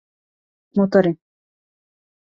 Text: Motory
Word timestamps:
Motory 0.75 1.11